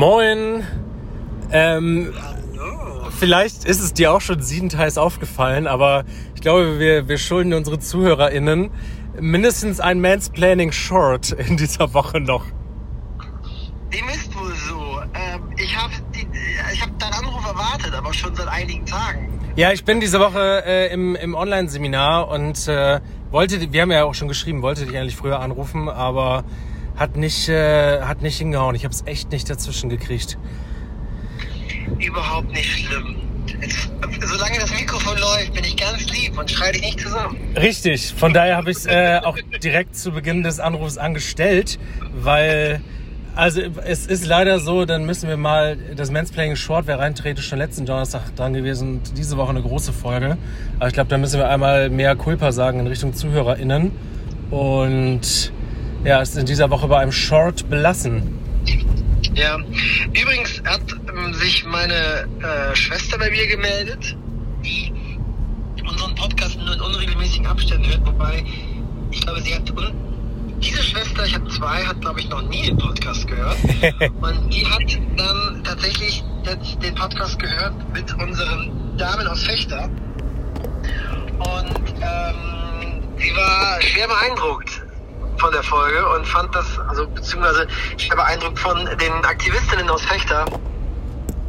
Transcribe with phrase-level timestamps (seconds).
[0.00, 0.64] Moin.
[1.52, 2.14] Ähm,
[3.18, 7.78] vielleicht ist es dir auch schon siebenteils aufgefallen, aber ich glaube, wir, wir schulden unsere
[7.80, 8.70] ZuhörerInnen
[9.20, 12.46] mindestens ein Mansplaining Short in dieser Woche noch.
[13.92, 15.02] Dem ist wohl so.
[15.12, 15.92] Ähm, ich habe
[16.72, 19.38] ich hab deinen Anruf erwartet, aber schon seit einigen Tagen.
[19.54, 24.04] Ja, ich bin diese Woche äh, im, im Online-Seminar und äh, wollte, wir haben ja
[24.04, 26.44] auch schon geschrieben, wollte dich eigentlich früher anrufen, aber
[27.00, 28.76] hat nicht, äh, hat nicht hingehauen.
[28.76, 30.36] Ich habe es echt nicht dazwischen gekriegt.
[31.98, 33.16] Überhaupt nicht schlimm.
[33.62, 33.90] Jetzt,
[34.20, 37.38] solange das Mikrofon läuft, bin ich ganz lieb und schreie dich nicht zusammen.
[37.56, 41.78] Richtig, von daher habe ich es äh, auch direkt zu Beginn des Anrufs angestellt,
[42.12, 42.82] weil,
[43.34, 47.48] also es ist leider so, dann müssen wir mal, das Mansplaining Short wäre rein theoretisch
[47.48, 50.36] schon letzten Donnerstag dran gewesen und diese Woche eine große Folge.
[50.78, 53.90] Aber ich glaube, da müssen wir einmal mehr Culpa sagen in Richtung ZuhörerInnen
[54.50, 55.52] und
[56.04, 58.38] ja, ist in dieser Woche bei einem Short belassen.
[59.34, 59.58] Ja,
[60.12, 64.16] übrigens hat ähm, sich meine äh, Schwester bei mir gemeldet,
[64.64, 64.92] die
[65.88, 68.44] unseren Podcast nur in unregelmäßigen Abständen hört, wobei
[69.10, 69.72] ich glaube, sie hat
[70.60, 73.56] diese Schwester, ich habe zwei, hat glaube ich noch nie den Podcast gehört.
[74.20, 74.82] Und die hat
[75.16, 79.88] dann tatsächlich jetzt den Podcast gehört mit unseren Damen aus Fechter.
[81.38, 84.69] Und ähm, sie war schwer beeindruckt
[85.40, 90.02] von der Folge und fand das, also beziehungsweise ich war beeindruckt von den Aktivistinnen aus
[90.02, 90.44] Fechter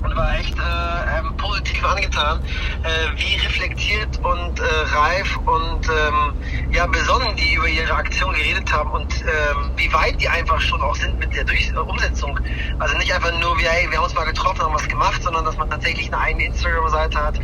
[0.02, 2.40] und war echt äh, ähm, positiv angetan,
[2.84, 4.64] äh, wie reflektiert und äh,
[4.96, 6.34] reif und ähm,
[6.72, 10.82] ja besonnen die über ihre Aktion geredet haben und ähm, wie weit die einfach schon
[10.82, 12.40] auch sind mit der Durch äh, Umsetzung.
[12.80, 15.46] Also nicht einfach nur, wie, hey, wir haben uns mal getroffen, haben was gemacht, sondern
[15.46, 17.40] dass man tatsächlich eine eigene Instagram-Seite hat,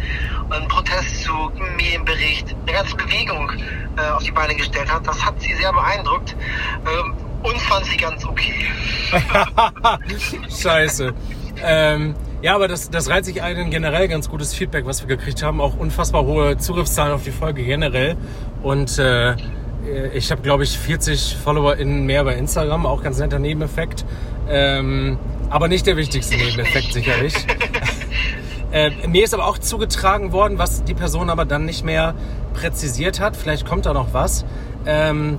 [0.50, 3.52] einen Protestzug, einen Medienbericht, eine ganze Bewegung
[3.98, 5.06] äh, auf die Beine gestellt hat.
[5.06, 6.36] Das hat sie sehr beeindruckt.
[6.86, 8.54] Ähm, und fand sie ganz okay.
[10.50, 11.14] Scheiße.
[11.64, 15.42] Ähm, ja, aber das, das reiht sich ein generell ganz gutes Feedback, was wir gekriegt
[15.42, 15.60] haben.
[15.60, 18.16] Auch unfassbar hohe Zugriffszahlen auf die Folge generell.
[18.64, 19.36] Und äh,
[20.14, 22.86] ich habe, glaube ich, 40 FollowerInnen mehr bei Instagram.
[22.86, 24.06] Auch ganz netter Nebeneffekt.
[24.50, 25.18] Ähm,
[25.50, 27.34] aber nicht der wichtigste Nebeneffekt sicherlich.
[28.72, 32.16] äh, mir ist aber auch zugetragen worden, was die Person aber dann nicht mehr
[32.54, 33.38] präzisiert hat.
[33.38, 34.46] Vielleicht kommt da noch was.
[34.86, 35.38] Ähm,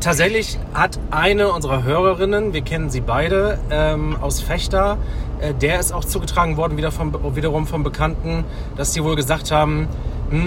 [0.00, 4.98] tatsächlich hat eine unserer Hörerinnen, wir kennen sie beide, ähm, aus Fechter,
[5.40, 8.44] äh, der ist auch zugetragen worden, wieder vom, wiederum vom Bekannten,
[8.76, 9.88] dass sie wohl gesagt haben,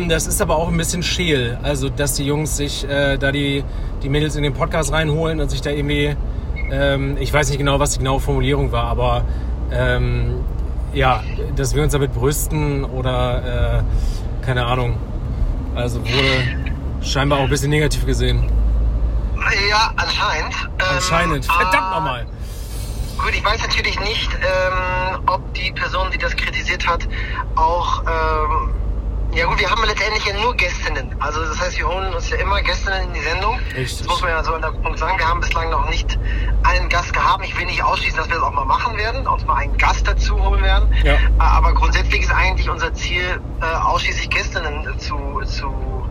[0.09, 1.57] das ist aber auch ein bisschen scheel.
[1.63, 3.63] Also, dass die Jungs sich äh, da die,
[4.03, 6.15] die Mädels in den Podcast reinholen und sich da irgendwie,
[6.71, 9.23] ähm, ich weiß nicht genau, was die genaue Formulierung war, aber
[9.71, 10.43] ähm,
[10.93, 11.23] ja,
[11.55, 13.83] dass wir uns damit brüsten oder
[14.41, 14.97] äh, keine Ahnung.
[15.75, 16.67] Also wurde
[17.01, 18.51] scheinbar auch ein bisschen negativ gesehen.
[19.69, 20.55] Ja, anscheinend.
[20.77, 21.45] Anscheinend.
[21.45, 22.25] Ähm, Verdammt nochmal.
[23.17, 27.07] Gut, ich weiß natürlich nicht, ähm, ob die Person, die das kritisiert hat,
[27.55, 28.03] auch.
[29.33, 31.15] Ja gut, wir haben letztendlich ja nur Gästinnen.
[31.19, 33.59] Also das heißt, wir holen uns ja immer Gästinnen in die Sendung.
[33.75, 33.99] Richtig.
[33.99, 35.19] Das muss man ja so an der Punkt sagen.
[35.19, 36.17] Wir haben bislang noch nicht
[36.63, 37.45] einen Gast gehabt.
[37.45, 40.07] Ich will nicht ausschließen, dass wir das auch mal machen werden, uns mal einen Gast
[40.07, 40.91] dazu holen werden.
[41.03, 41.17] Ja.
[41.37, 46.07] Aber grundsätzlich ist eigentlich unser Ziel, äh, ausschließlich Gästinnen zu, zu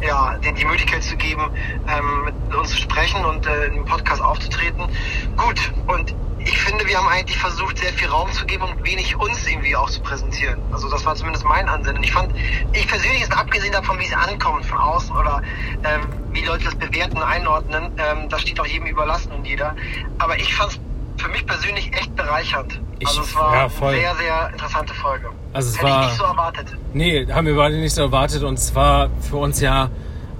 [0.00, 1.50] ja, denen die Möglichkeit zu geben,
[1.88, 4.88] ähm, mit uns zu sprechen und äh, im Podcast aufzutreten.
[5.36, 9.16] Gut, und ich finde, wir haben eigentlich versucht, sehr viel Raum zu geben und wenig
[9.16, 10.58] uns irgendwie auch zu präsentieren.
[10.72, 12.02] Also das war zumindest mein Ansinnen.
[12.02, 12.32] Ich fand,
[12.72, 15.42] ich persönlich ist abgesehen davon, wie es ankommt von außen oder
[15.84, 16.00] ähm,
[16.32, 19.74] wie Leute das bewerten, einordnen, ähm, das steht auch jedem überlassen und jeder.
[20.18, 20.80] Aber ich fand es
[21.22, 22.80] für mich persönlich echt bereichernd.
[22.98, 25.28] Ich- also es war ja, eine sehr, sehr interessante Folge.
[25.52, 26.66] Also es Hätte war- ich nicht so erwartet.
[26.94, 29.90] Nee, haben wir beide nicht so erwartet und es war für uns ja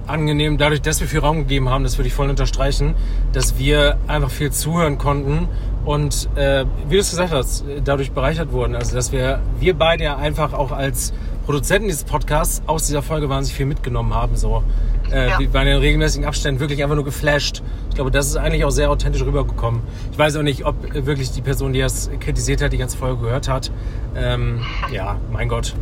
[0.07, 2.95] angenehm, dadurch, dass wir viel Raum gegeben haben, das würde ich voll unterstreichen,
[3.31, 5.47] dass wir einfach viel zuhören konnten
[5.85, 8.75] und äh, wie du es gesagt hast, dadurch bereichert wurden.
[8.75, 11.13] Also dass wir, wir beide ja einfach auch als
[11.45, 14.37] Produzenten dieses Podcasts aus dieser Folge wahnsinnig viel mitgenommen haben.
[14.37, 14.63] So.
[15.11, 15.39] Äh, Ja.
[15.39, 17.61] Wir waren in regelmäßigen Abständen wirklich einfach nur geflasht.
[17.89, 19.81] Ich glaube, das ist eigentlich auch sehr authentisch rübergekommen.
[20.11, 23.23] Ich weiß auch nicht, ob wirklich die Person, die das kritisiert hat, die ganze Folge
[23.23, 23.71] gehört hat.
[24.15, 24.61] Ähm,
[24.91, 25.75] ja, mein Gott.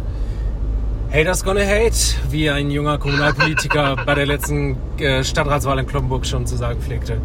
[1.13, 6.47] Haters gonna hate, wie ein junger Kommunalpolitiker bei der letzten äh, Stadtratswahl in Kloppenburg schon
[6.47, 7.17] zu sagen pflegte.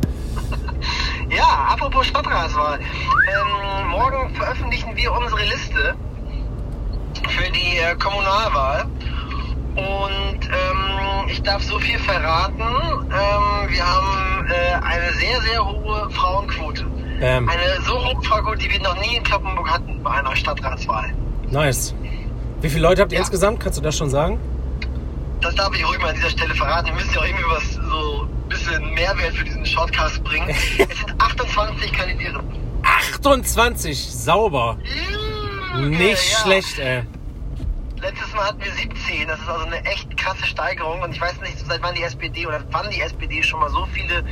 [1.56, 2.78] Ja, apropos Stadtratswahl.
[2.80, 5.94] Ähm, morgen veröffentlichen wir unsere Liste
[7.28, 8.84] für die äh, Kommunalwahl.
[9.76, 12.60] Und ähm, ich darf so viel verraten.
[12.60, 16.84] Ähm, wir haben äh, eine sehr, sehr hohe Frauenquote.
[17.22, 21.10] Ähm, Eine so hohe Frauenquote, die wir noch nie in Kloppenburg hatten bei einer Stadtratswahl.
[21.50, 21.94] nice.
[22.60, 23.22] Wie viele Leute habt ihr Ja.
[23.22, 23.60] insgesamt?
[23.60, 24.38] Kannst du das schon sagen?
[25.40, 26.86] Das darf ich ruhig mal an dieser Stelle verraten.
[26.88, 27.75] Wir müssen ja auch irgendwie was
[28.48, 30.48] bisschen Mehrwert für diesen Shortcast bringen.
[30.88, 32.44] es sind 28 Kandidierende.
[32.82, 34.76] 28, sauber.
[35.74, 36.38] Junge, Nicht ja.
[36.38, 37.02] schlecht, ey.
[38.00, 39.26] Letztes Mal hatten wir 17.
[39.26, 41.00] Das ist also eine echt krasse Steigerung.
[41.02, 43.86] Und ich weiß nicht, seit wann die SPD oder wann die SPD schon mal so
[43.92, 44.22] viele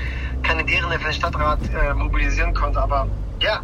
[0.42, 2.80] Kandidierende für den Stadtrat äh, mobilisieren konnte.
[2.80, 3.08] Aber
[3.40, 3.60] ja,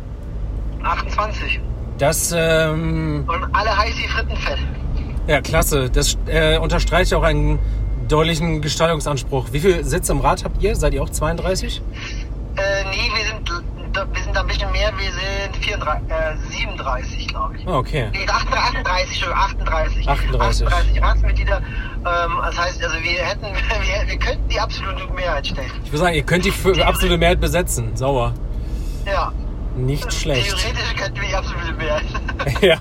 [0.82, 1.60] 28.
[1.98, 4.58] Das, ähm, Und alle heiß wie Frittenfett.
[5.26, 5.90] ja, klasse.
[5.90, 7.58] Das äh, unterstreicht auch einen
[8.10, 9.48] deutlichen Gestaltungsanspruch.
[9.52, 10.76] Wie viel Sitze im Rat habt ihr?
[10.76, 11.80] Seid ihr auch 32?
[12.56, 13.48] Äh, nee, wir sind,
[14.14, 14.92] wir sind da ein bisschen mehr.
[14.98, 17.66] Wir sind 34, äh, 37, glaube ich.
[17.66, 18.08] Okay.
[18.12, 20.08] Nee, 38, 38, Entschuldigung, 38.
[20.08, 20.66] 38.
[20.66, 21.56] 38 Ratsmitglieder.
[21.58, 25.70] Ähm, das heißt, also wir hätten, wir, wir könnten die absolute Mehrheit stellen.
[25.84, 27.96] Ich würde sagen, ihr könnt die für absolute Mehrheit besetzen.
[27.96, 28.34] Sauber.
[29.06, 29.32] Ja.
[29.76, 30.46] Nicht schlecht.
[30.48, 32.04] Theoretisch könnten wir die absolute Mehrheit.
[32.60, 32.76] ja.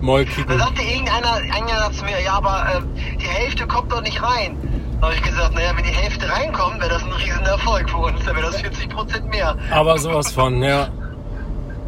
[0.00, 0.58] Moll Da kicken.
[0.58, 4.22] sagte sagte irgendeiner, einer sagt zu mir, ja, aber äh, die Hälfte kommt doch nicht
[4.22, 4.56] rein.
[5.00, 7.96] Da habe ich gesagt, naja, wenn die Hälfte reinkommt, wäre das ein riesen Erfolg für
[7.98, 8.22] uns.
[8.24, 9.56] Dann wäre das 40 Prozent mehr.
[9.70, 10.88] Aber sowas von, ja.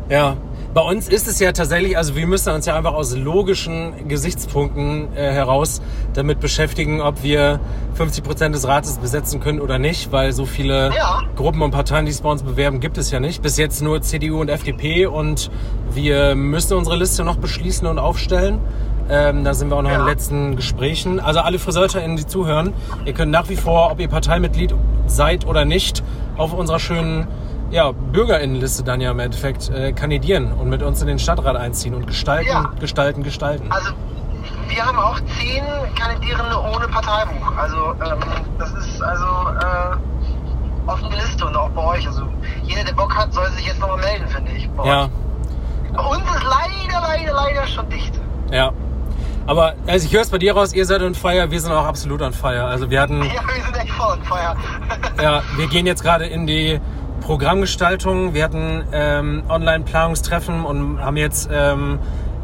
[0.08, 0.36] Ja.
[0.74, 5.14] Bei uns ist es ja tatsächlich, also wir müssen uns ja einfach aus logischen Gesichtspunkten
[5.14, 5.82] äh, heraus
[6.14, 7.60] damit beschäftigen, ob wir
[7.92, 11.20] 50 Prozent des Rates besetzen können oder nicht, weil so viele Ja.
[11.36, 13.42] Gruppen und Parteien, die es bei uns bewerben, gibt es ja nicht.
[13.42, 15.50] Bis jetzt nur CDU und FDP und
[15.92, 18.58] wir müssen unsere Liste noch beschließen und aufstellen.
[19.10, 20.02] Ähm, da sind wir auch noch in Ja.
[20.04, 21.20] den letzten Gesprächen.
[21.20, 22.72] Also alle FriseurInnen, die zuhören,
[23.04, 24.75] ihr könnt nach wie vor, ob ihr Parteimitglied
[25.06, 26.02] seid oder nicht,
[26.37, 27.26] auf unserer schönen
[27.70, 31.94] ja, BürgerInnenliste dann ja im Endeffekt äh, kandidieren und mit uns in den Stadtrat einziehen
[31.94, 32.70] und gestalten, Ja.
[32.78, 33.66] gestalten, gestalten.
[33.70, 33.93] Also,
[34.69, 35.62] wir haben auch zehn
[35.98, 37.56] Kandidierende ohne Parteibuch.
[37.56, 38.20] Also, ähm,
[38.58, 39.96] das ist also äh,
[40.90, 42.06] offene Liste und auch bei euch.
[42.06, 42.22] Also,
[42.62, 44.69] jeder, der Bock hat, soll sich jetzt nochmal melden, finde ich.
[44.70, 45.10] Bei Ja, euch.
[45.94, 48.12] Bei uns ist leider, leider, leider schon dicht.
[48.50, 48.70] ja.
[49.46, 51.84] Aber also ich höre es bei dir raus, ihr seid on fire, wir sind auch
[51.86, 52.64] absolut on fire.
[52.64, 54.56] Also wir hatten, Ja, wir sind echt voll on fire.
[55.22, 56.80] ja, wir gehen jetzt gerade in die
[57.22, 58.34] Programmgestaltung.
[58.34, 61.98] Wir hatten ähm, Online-Planungstreffen und haben jetzt ähm,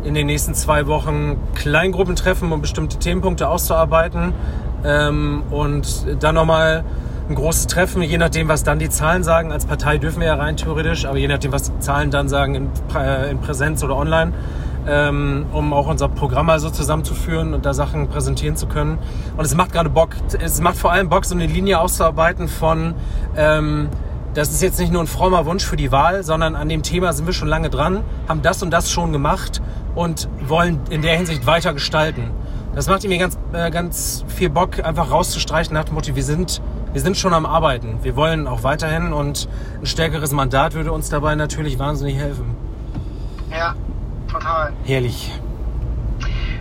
[0.05, 4.33] in den nächsten zwei Wochen Kleingruppentreffen, um bestimmte Themenpunkte auszuarbeiten.
[4.85, 6.85] Ähm, und dann nochmal
[7.29, 9.53] ein großes Treffen, je nachdem, was dann die Zahlen sagen.
[9.53, 12.55] Als Partei dürfen wir ja rein theoretisch, aber je nachdem, was die Zahlen dann sagen,
[12.55, 14.33] in, Prä- in Präsenz oder online,
[14.87, 18.99] ähm, um auch unser Programm mal so zusammenzuführen und da Sachen präsentieren zu können.
[19.37, 20.11] Und es macht gerade Bock,
[20.41, 22.95] es macht vor allem Bock, so eine Linie auszuarbeiten von,
[23.37, 23.89] ähm,
[24.35, 27.13] das ist jetzt nicht nur ein frommer Wunsch für die Wahl, sondern an dem Thema
[27.13, 29.61] sind wir schon lange dran, haben das und das schon gemacht
[29.95, 32.31] und wollen in der Hinsicht weiter gestalten.
[32.75, 36.63] Das macht mir ganz, äh, ganz viel Bock, einfach rauszustreichen nach dem Motto, wir sind,
[36.93, 37.99] wir sind schon am Arbeiten.
[38.03, 39.49] Wir wollen auch weiterhin und
[39.81, 42.55] ein stärkeres Mandat würde uns dabei natürlich wahnsinnig helfen.
[43.51, 43.75] ja,
[44.39, 44.73] total.
[44.85, 45.33] Herrlich.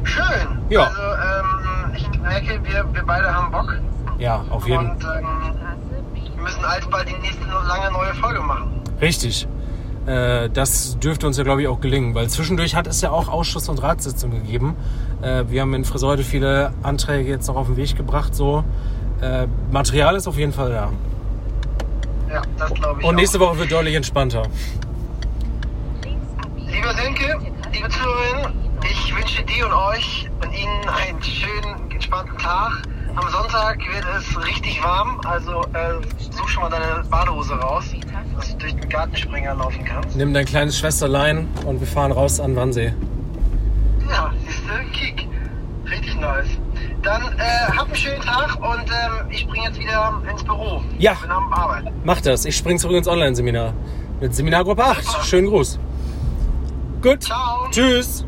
[0.04, 0.26] Schön.
[0.70, 0.84] Ja.
[0.84, 3.76] Also, ähm, ich merke, wir, wir beide haben Bock.
[4.20, 5.28] Ja, auf jeden Und ähm,
[6.36, 8.82] wir müssen alsbald die nächste lange neue Folge machen.
[9.02, 9.48] Richtig.
[10.06, 13.28] Äh, das dürfte uns ja, glaube ich, auch gelingen, weil zwischendurch hat es ja auch
[13.28, 14.76] Ausschuss- und Ratssitzungen gegeben.
[15.22, 18.34] Äh, wir haben in Friseute viele Anträge jetzt noch auf den Weg gebracht.
[18.34, 18.64] So.
[19.22, 20.90] Äh, Material ist auf jeden Fall da.
[22.34, 23.18] Ja, das glaube ich Und auch.
[23.20, 24.44] nächste Woche wird deutlich entspannter.
[26.58, 27.40] Lieber Senke,
[27.74, 28.54] liebe Zuhörerinnen,
[28.84, 32.72] ich wünsche dir und euch und Ihnen einen schönen, entspannten Tag.
[33.16, 36.00] Am Sonntag wird es richtig warm, also äh,
[36.32, 37.86] such schon mal deine Badehose raus,
[38.36, 40.16] dass du durch den Gartenspringer laufen kannst.
[40.16, 42.94] Nimm dein kleines Schwesterlein und wir fahren raus an Wannsee.
[44.08, 45.28] Ja, siehst du, Kick.
[45.90, 46.48] Richtig nice.
[47.02, 50.84] Dann äh, habt einen schönen Tag und ähm, ich springe jetzt wieder ins Büro.
[51.00, 51.14] Ja.
[51.14, 51.88] Ich bin am Arbeiten.
[52.04, 52.46] Mach das.
[52.46, 53.74] Ich spring zurück ins Online-Seminar.
[54.20, 55.26] Mit Seminargruppe 8.
[55.26, 55.80] Schönen Gruß.
[57.02, 57.24] Gut.
[57.24, 57.70] Ciao.
[57.72, 58.26] Tschüss.